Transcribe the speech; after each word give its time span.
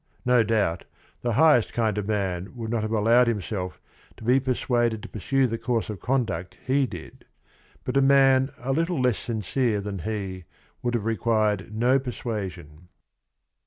No 0.25 0.41
doubt 0.41 0.85
the 1.21 1.33
highest 1.33 1.73
kind 1.73 1.95
of 1.95 2.07
man 2.07 2.55
would 2.55 2.71
not 2.71 2.81
have 2.81 2.91
allowed 2.91 3.27
himself 3.27 3.79
to 4.17 4.23
be 4.23 4.39
persuaded 4.39 5.03
to 5.03 5.09
pursue 5.09 5.45
the 5.45 5.59
course 5.59 5.91
of 5.91 5.99
conduct 5.99 6.57
he 6.65 6.87
did, 6.87 7.23
but 7.83 7.95
a 7.95 8.01
man 8.01 8.49
a 8.57 8.71
little 8.73 8.99
less 8.99 9.19
sincere 9.19 9.79
than 9.79 9.99
he 9.99 10.45
would 10.81 10.95
have 10.95 11.05
required 11.05 11.71
no 11.71 11.99
persuasion. 11.99 12.87